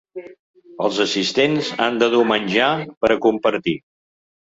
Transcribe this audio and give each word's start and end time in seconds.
Els 0.85 1.01
assistents 1.05 1.71
han 1.87 2.01
de 2.05 2.09
dur 2.17 2.25
menjar 2.35 2.73
per 3.03 3.15
a 3.19 3.23
compartir. 3.31 3.81